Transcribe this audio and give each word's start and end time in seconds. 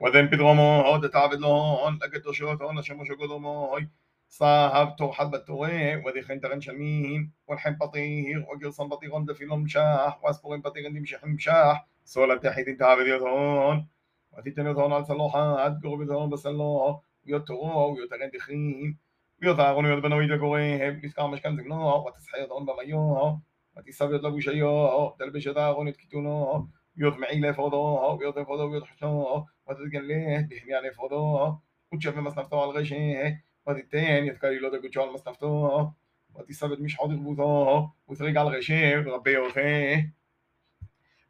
ودن 0.00 0.28
פתרומו 0.30 0.98
דתעבד 1.02 1.38
לו 1.38 1.76
לקדושותו 2.02 2.72
לשמושו 2.72 3.16
קודמוי 3.16 3.86
صاحب 4.28 4.96
توحد 4.96 5.30
بالتوي 5.30 5.96
وذي 5.96 6.22
تغن 6.22 6.60
شمين 6.60 7.32
والحين 7.48 7.72
بطير 7.74 8.46
وقرصن 8.48 8.88
بطيرون 8.88 9.24
دفيلون 9.24 9.60
مشاح 9.60 10.24
واسبورين 10.24 10.60
بطيرين 10.60 10.92
دي 10.92 11.00
مشيح 11.00 11.24
مشاح 11.24 11.86
سولا 12.04 12.36
تحيد 12.36 12.68
انت 12.68 12.82
عبد 12.82 13.06
يدهون 13.06 13.86
وتتنو 14.32 14.94
على 14.94 15.04
سلوحات 15.04 15.72
قرب 15.84 16.02
يدهون 16.02 16.30
بسلوح 16.30 17.00
ويوتو 17.26 17.92
ويوتغن 17.92 18.30
دخين 18.34 18.98
ويوتاغون 19.42 19.86
ويوت 19.86 20.02
بنوي 20.02 20.26
دقويهم 20.26 21.00
يسكار 21.04 21.26
مشكن 21.26 21.56
زقنو 21.56 22.06
وتسحي 22.06 22.42
يدهون 22.42 22.64
بميو 22.64 23.40
وتساب 23.76 24.14
يطلبو 24.14 24.40
شيو 24.40 25.10
تلبش 25.18 25.46
يداغون 25.46 25.88
يتكتونو 25.88 26.68
يطمعين 26.97 27.45
لفضاها 27.45 28.13
ويضع 28.13 28.43
فضاها 28.43 28.65
ويضحشاها 28.65 29.47
ليه؟ 29.93 30.37
بهم 30.39 30.69
يعني 30.69 30.91
فضاها. 30.91 31.61
وتشاف 31.91 32.17
ما 32.17 32.29
صنفتها 32.29 32.61
على 32.61 32.71
الغشاه 32.71 33.41
وتتان 33.67 34.25
يتكري 34.25 34.59
لدى 34.59 34.77
قدشها 34.77 35.01
على 35.03 35.11
ما 35.11 35.17
صنفتها 35.17 35.93
وتثبت 36.35 36.79
مش 36.79 36.97
حاضر 36.97 37.15
بوضاها 37.15 37.93
وترجع 38.07 38.41
الغشاه 38.41 38.95
ربي 38.95 39.37
وفاه 39.37 40.11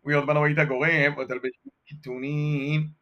ويضمن 0.04 0.38
ويدا 0.38 0.64
قريب 0.70 1.18
وتلبس 1.18 1.52
التونين. 1.92 3.00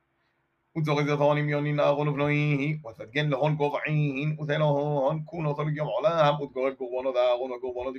وتغزي 0.76 1.18
ثاني 1.18 1.42
ميونين 1.42 1.80
أغن 1.80 2.14
بنويه 2.14 2.82
وتتجن 2.84 3.30
لهون 3.30 3.58
قضعين 3.58 4.38
وثلهون 4.40 5.24
كونوا 5.24 5.54
طلق 5.54 5.74
يوم 5.78 5.88
علام 5.98 6.42
وتقرب 6.42 6.78
قوانا 6.78 7.12
ذا 7.12 7.32
أغن 7.32 7.52
وقوانا 7.52 7.92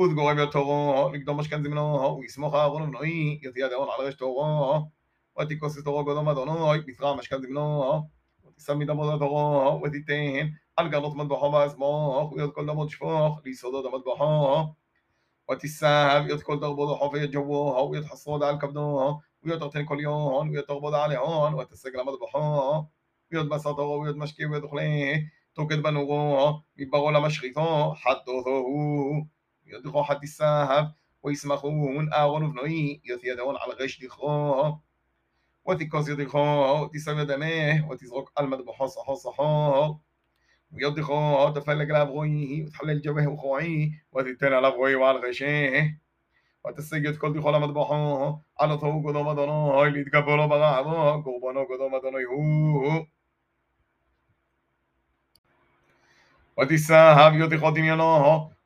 וגורבונו 0.00 0.14
דבנועי, 0.14 0.32
ותגורב 0.32 0.48
יתורו, 0.48 1.10
לקדום 1.14 1.40
משכן 1.40 1.62
זמנו, 1.62 2.18
ויסמוך 2.20 2.54
אהרון 2.54 2.82
ובנועי, 2.82 3.40
יתיע 3.42 3.68
דהון 3.68 3.88
על 3.98 4.06
רשת 4.06 4.18
תורו, 4.18 4.80
ותיקוס 5.40 5.78
את 5.78 5.84
תורו 5.84 6.04
קודם 6.04 6.28
אדוני, 6.28 6.80
בזרע 6.86 7.16
משכן 7.16 7.42
זמנו, 7.42 8.02
תשמיד 8.60 8.90
עבודת 8.90 9.20
אורו 9.20 9.82
ותיתן 9.82 10.48
על 10.76 10.88
גרנות 10.88 11.16
מטבחו 11.16 11.50
בעצמו 11.52 12.30
ויות 12.36 12.54
כל 12.54 12.66
דמות 12.66 12.90
שפוך 12.90 13.40
ליסודות 13.44 13.84
המטבחו 13.92 14.66
ותישא 15.52 16.22
ויות 16.26 16.42
כל 16.42 16.60
תרבותו 16.60 17.10
וית 17.12 17.30
ג'ובו 17.32 17.88
ויות 17.92 18.04
חסרוד 18.04 18.42
על 18.42 18.60
כבדו 18.60 19.18
ויות 19.42 19.60
תרתן 19.60 19.86
כל 19.86 19.96
יון 20.00 20.48
ויות 20.48 20.66
תרבוד 20.66 20.94
על 20.94 21.12
יון 21.12 21.54
ותסג 21.54 21.96
למטבחו 21.96 22.84
ויות 23.32 23.48
בשר 23.48 23.72
תורו 23.72 24.00
ויות 24.00 24.16
משקיע 24.16 24.48
ויות 24.48 24.62
אוכלה 24.62 24.82
תוקד 25.52 25.82
בנורו 25.82 26.52
מברו 26.76 27.10
למשחיתו 27.10 27.94
חטאותו 28.02 28.64
הוא 29.64 29.72
ויות 29.72 29.84
דכו 29.84 30.04
חתיסיו 30.04 30.84
וישמחון 31.24 32.12
אהרון 32.12 32.44
ובנועי 32.44 32.98
ויות 33.04 33.24
ידעון 33.24 33.56
על 33.60 33.70
רש 33.78 34.04
דכרו 34.04 34.78
ותכוס 35.68 36.08
ידיחו, 36.08 36.88
תישא 36.92 37.10
ידמה, 37.10 37.86
ותזרוק 37.90 38.32
על 38.36 38.46
מטבחו 38.46 38.88
סחור 38.88 39.16
סחור. 39.16 39.98
וידיחו, 40.72 41.50
תפלג 41.54 41.90
עליו 41.90 42.06
רועי, 42.10 42.64
ותחלל 42.66 42.98
ג'בהו 42.98 43.34
וכרועי, 43.34 43.90
ותיתן 44.18 44.52
עליו 44.52 44.72
רועי 44.76 44.94
ועל 44.94 45.16
רשה. 45.16 45.80
ותשיג 46.68 47.06
את 47.06 47.16
כל 47.18 47.32
דיחו 47.32 47.50
למטבחו, 47.50 48.38
על 48.58 48.70
אותו 48.70 49.02
קודום 49.02 49.28
אדוני, 49.28 49.90
להתגבר 49.92 50.36
לו 50.36 50.48
ברעבו, 50.48 51.22
קורבנו 51.22 51.66
קודום 51.66 51.94
אדוני 51.94 52.24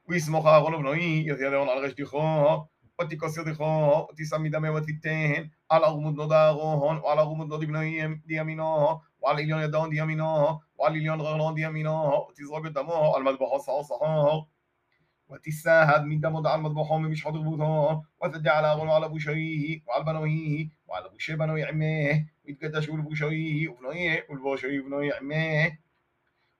הוא. 0.08 0.14
ותישא 0.14 0.30
ויותיכו 0.30 0.44
דמיינו, 0.44 0.44
ויסמוך 0.44 0.46
אהרון 0.46 0.74
ובנוי, 0.74 1.24
יתידון 1.26 1.68
על 1.68 1.84
רש 1.84 1.92
דיחו. 1.92 2.64
ותכוס 3.00 3.36
ידיחו, 3.36 4.06
ותישא 4.12 4.36
מדמה 4.36 4.72
ותיתן, 4.72 5.42
על 5.68 5.84
ערמוד 5.84 6.14
נודע 6.14 6.36
אהרון, 6.36 6.98
ועל 6.98 7.18
ערמוד 7.18 7.48
נודי 7.48 7.66
בני 7.66 8.00
דימינו, 8.26 8.98
ועל 9.22 9.36
עליון 9.36 9.60
ידון 9.60 9.90
דימינו, 9.90 10.58
ועל 10.78 10.92
עליון 10.92 11.20
ררלון 11.20 11.54
דימינו, 11.54 12.26
ותזרוק 12.30 12.66
את 12.66 12.72
דמו 12.72 13.16
על 13.16 13.22
מטבחו 13.22 13.60
סחור 13.60 13.84
סחור. 13.84 14.46
ותסהד 15.32 16.02
מדמו 16.04 16.40
דעל 16.40 16.60
מטבחו 16.60 16.98
ממשחת 16.98 17.34
רבותו, 17.34 18.02
ותדע 18.24 18.58
על 18.58 18.64
אהרון 18.64 18.88
ועל 18.88 19.04
אבושי, 19.04 19.80
ועל 19.86 20.02
בנוהי, 20.02 20.68
ועל 20.88 21.04
אבושי 21.06 21.36
בנוי 21.36 21.64
עמה, 21.64 22.18
ויתקדשו 22.44 22.96
לבושי, 22.96 23.68
ובנוי, 23.68 24.16
ולבושי 24.30 24.80
ובנוי 24.80 25.10
עמה. 25.20 25.68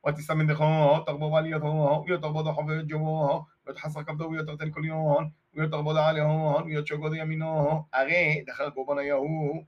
ותשא 0.06 0.32
מנדחו, 0.32 1.00
תרבו 1.06 1.30
בעלייתו, 1.30 2.04
ויתרבו 2.06 2.42
דחו 2.42 2.66
ויתג'בו, 2.66 3.44
ותחסר 3.66 4.02
כבדו 4.02 4.24
ויתרתן 4.30 4.70
כל 4.70 4.84
יון, 4.84 5.30
ويتربض 5.56 5.96
عليهون 5.96 6.62
ويتشقض 6.62 7.14
يمينه 7.14 7.86
أغي 7.94 8.40
دخل 8.40 8.70
قبنا 8.70 9.02
يهو 9.02 9.64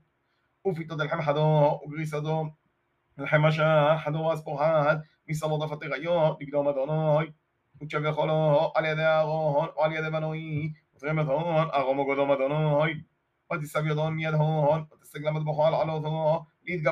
وفي 0.63 0.83
تد 0.83 1.01
الحم 1.01 1.21
حدو 1.21 1.41
وقريس 1.41 2.15
دو 2.15 2.49
الحمشة 3.19 3.97
حدو 3.97 4.33
أسبوحات 4.33 5.01
ميسالو 5.27 5.57
ضفت 5.57 5.83
غيو 5.83 6.33
دقدام 6.33 6.71
دوناي 6.71 7.33
وتشبه 7.81 8.11
خلو 8.11 8.71
على 8.75 8.89
يد 8.89 8.99
أغون 8.99 9.67
وعلى 9.77 9.95
يد 9.95 10.03
بنوي 10.03 10.73
وتغمت 10.95 11.25
هون 11.25 11.69
أغوم 11.73 12.11
قدام 12.11 12.33
دوناي 12.33 13.05
وتسبي 13.51 13.93
دون 13.93 14.13
ميد 14.13 14.33
هون 14.33 14.87
وتستقلم 14.91 15.43
بخال 15.43 15.73
على 15.75 16.01
ذو 16.03 16.45
ليد 16.67 16.87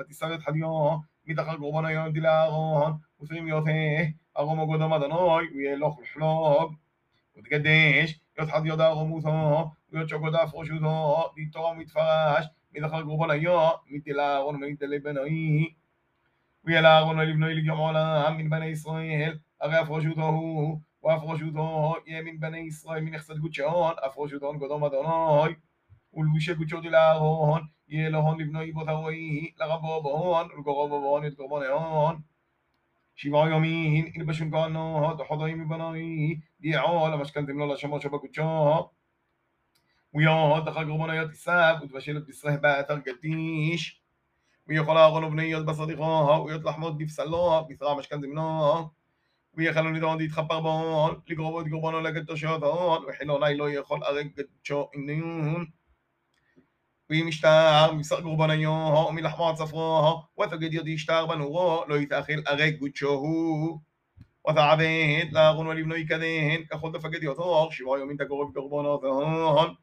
قبلو 0.00 0.14
بغاب 0.16 0.24
قدام 0.24 0.32
دوناي 0.32 0.36
قربانو 0.36 0.36
قدام 0.36 0.36
دوناي 0.36 0.36
وتسبي 0.36 0.44
حديو 0.44 1.02
مدخل 1.26 1.56
قربانا 1.56 1.90
يوم 1.90 2.12
دلاغون 2.12 3.00
وتغيم 3.18 3.48
يوته 3.48 4.14
أغم 4.38 4.72
قدام 4.72 4.92
أدناي 4.92 5.48
ويلوخ 5.54 5.98
الحلاب 5.98 6.70
وتقديش 7.36 8.20
يتحد 8.40 8.66
يدا 8.66 8.88
غموثا 8.88 9.70
ويتشقد 9.92 10.34
أفرشوثا 10.34 11.32
ديتورا 11.36 11.72
متفرش 11.74 12.44
مدخل 12.76 13.10
قربان 13.10 13.30
أيا 13.30 13.72
متلاغون 13.90 14.64
ومتلا 14.64 14.98
بناي 14.98 15.76
ويلاغون 16.66 17.22
لبناي 17.22 17.54
لجمع 17.54 18.30
من 18.30 18.48
بني 18.48 18.72
إسرائيل 18.72 19.40
أغي 19.62 19.80
أفرشوثا 19.80 20.30
وأفرشوثا 21.02 21.94
يمين 22.06 22.38
بني 22.38 22.68
إسرائيل 22.68 23.04
من 23.04 23.14
إخسد 23.14 23.42
قدشان 23.42 23.94
أفرشوثا 23.98 24.46
قدام 24.46 24.84
أدناي 24.84 25.56
ולבושי 26.13 26.55
קודשו 26.55 26.81
דלאהון, 26.81 27.61
יהיה 27.87 28.09
להון 28.09 28.39
לבנוי 28.39 28.71
בותאוי, 28.71 29.51
לרבובון, 29.57 30.47
ולקרובובון 30.51 31.25
את 31.25 31.33
קורבן 31.35 31.65
ההון. 31.65 32.21
שבעה 33.15 33.49
ימים 33.49 34.05
ילבשון 34.15 34.51
כהנות 34.51 35.19
וחודרים 35.19 35.59
מבנוי 35.59 36.39
דיעו 36.59 37.07
למשכנתם 37.07 37.57
לו 37.57 37.73
לשמות 37.73 38.01
שבקודשו 38.01 38.89
ויוד 40.13 40.67
אחר 40.67 40.85
קורבנו 40.85 41.27
תישא 41.27 41.75
ותבשל 41.83 42.17
את 42.17 42.27
בשרה 42.27 42.57
באתר 42.57 42.97
גדיש 42.97 44.01
ויכול 44.67 44.97
אהרון 44.97 45.23
ובני 45.23 45.43
יוד 45.43 45.65
בסדיחו 45.65 46.45
ויות 46.45 46.63
לחמוד 46.63 46.97
בפסלו 46.97 47.65
בשרה 47.69 47.95
משכן 47.97 48.21
זמנו 48.21 48.89
ויכלו 49.53 49.89
נדעון 49.91 50.17
להתחפר 50.17 50.59
בו 50.59 51.09
לגרובו 51.27 51.61
את 51.61 51.65
קורבנו 51.69 52.01
לקדושו 52.01 52.61
והון 52.61 53.05
וחילוני 53.09 53.57
לא 53.57 53.69
יכול 53.69 54.03
הרג 54.03 54.27
קדשו 54.35 54.89
עניון 54.93 55.65
ומשטר 57.09 57.91
מבשר 57.93 58.21
קורבניו 58.21 59.05
ומלחמו 59.09 59.53
צפרו 59.55 60.21
ותגיד 60.43 60.73
ידי 60.73 60.97
שטר 60.97 61.25
בנורו 61.25 61.83
לא 61.87 61.95
יתאכל 61.95 62.33
הרג 62.45 62.75
גודשו 62.79 63.79
ותעבד 64.49 65.25
לארון 65.31 65.67
ולבנוי 65.67 66.07
כדין 66.07 66.65
ככל 66.65 66.91
תפקד 66.93 67.23
יותו 67.23 67.67
שבעה 67.71 67.99
יומים 67.99 68.17
תגורב 68.17 68.53
קורבנות 68.53 69.03
והון 69.03 69.73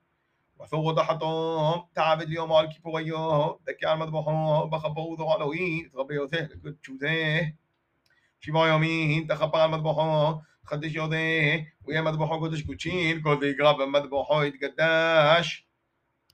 ותורו 0.65 0.93
תחתו 0.93 1.87
תעבד 1.93 2.28
ליומו 2.28 2.59
על 2.59 2.66
כיפוריו 2.72 3.50
דכא 3.66 3.87
על 3.87 3.99
מטבחו 3.99 4.69
בכפרו 4.71 5.16
תורה 5.16 5.37
אלוהי 5.37 5.83
תרבה 5.93 6.15
יותר 6.15 6.47
לקודשותה 6.50 7.06
שבעה 8.41 8.69
ימים 8.69 9.27
תכפר 9.27 9.59
על 9.59 9.71
מטבחו 9.71 10.33
חדש 10.66 10.94
יודע 10.94 11.16
ויהיה 11.84 12.03
מטבחו 12.03 12.38
קודש 12.38 12.62
קודשין 12.62 13.22
כל 13.22 13.37
ויקרא 13.41 13.72
במטבחו 13.72 14.44
יתקדש 14.44 15.66